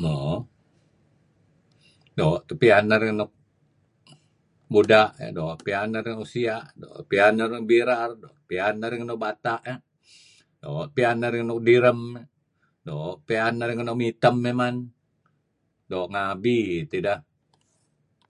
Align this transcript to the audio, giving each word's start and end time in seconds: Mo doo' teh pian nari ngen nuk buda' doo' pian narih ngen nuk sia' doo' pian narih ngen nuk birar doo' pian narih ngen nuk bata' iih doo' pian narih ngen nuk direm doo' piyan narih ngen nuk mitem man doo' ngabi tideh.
Mo 0.00 0.16
doo' 2.16 2.42
teh 2.46 2.56
pian 2.60 2.84
nari 2.90 3.06
ngen 3.08 3.18
nuk 3.20 3.30
buda' 4.72 5.10
doo' 5.36 5.56
pian 5.66 5.88
narih 5.92 6.10
ngen 6.10 6.20
nuk 6.22 6.30
sia' 6.34 6.64
doo' 6.80 7.06
pian 7.10 7.32
narih 7.36 7.48
ngen 7.54 7.60
nuk 7.62 7.68
birar 7.72 8.10
doo' 8.22 8.36
pian 8.48 8.74
narih 8.80 8.98
ngen 8.98 9.10
nuk 9.10 9.22
bata' 9.24 9.62
iih 9.70 9.80
doo' 10.62 10.86
pian 10.96 11.16
narih 11.20 11.40
ngen 11.40 11.50
nuk 11.50 11.62
direm 11.68 12.00
doo' 12.86 13.14
piyan 13.28 13.54
narih 13.58 13.74
ngen 13.76 13.88
nuk 13.88 14.00
mitem 14.02 14.36
man 14.60 14.76
doo' 15.90 16.08
ngabi 16.12 16.58
tideh. 16.90 17.20